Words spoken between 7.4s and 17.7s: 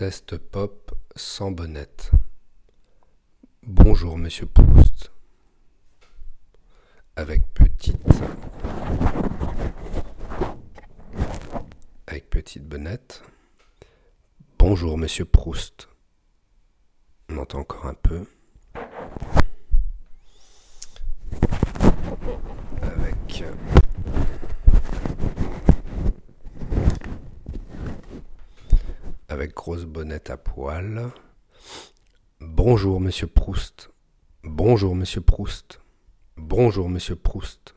petite. Avec petite bonnette. Bonjour Monsieur Proust. On entend